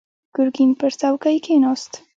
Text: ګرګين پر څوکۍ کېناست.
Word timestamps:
ګرګين 0.35 0.71
پر 0.79 0.91
څوکۍ 0.99 1.37
کېناست. 1.45 1.91